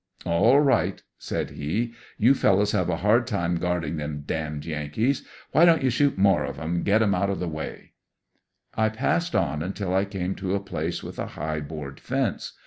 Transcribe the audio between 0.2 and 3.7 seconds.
"All right," said he, "You fellows have a hard time